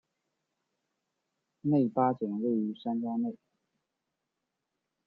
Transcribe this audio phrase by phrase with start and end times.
[1.61, 3.37] 内八景位于山庄内。